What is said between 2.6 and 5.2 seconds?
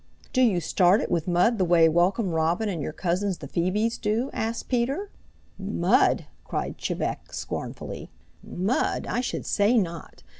and your cousins, the Phoebes, do?" asked Peter.